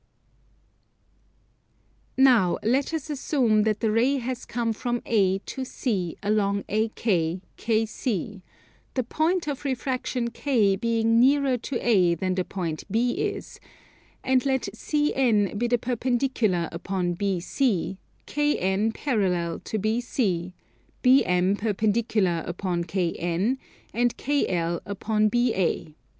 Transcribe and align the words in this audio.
Now 2.17 2.57
let 2.63 2.91
us 2.91 3.11
assume 3.11 3.61
that 3.65 3.81
the 3.81 3.91
ray 3.91 4.15
has 4.17 4.45
come 4.45 4.73
from 4.73 5.03
A 5.05 5.37
to 5.45 5.63
C 5.63 6.17
along 6.23 6.61
AK, 6.69 7.41
KC; 7.55 8.41
the 8.95 9.03
point 9.03 9.47
of 9.47 9.63
refraction 9.63 10.31
K 10.31 10.75
being 10.75 11.19
nearer 11.19 11.55
to 11.59 11.77
A 11.87 12.15
than 12.15 12.33
the 12.33 12.43
point 12.43 12.83
B 12.89 13.11
is; 13.11 13.59
and 14.23 14.43
let 14.43 14.63
CN 14.75 15.55
be 15.59 15.67
the 15.67 15.77
perpendicular 15.77 16.67
upon 16.71 17.15
BC, 17.15 17.97
KN 18.25 18.93
parallel 18.93 19.59
to 19.59 19.77
BC: 19.77 20.51
BM 21.03 21.59
perpendicular 21.59 22.43
upon 22.47 22.85
KN, 22.85 23.59
and 23.93 24.17
KL 24.17 24.81
upon 24.83 25.29
BA. 25.29 25.93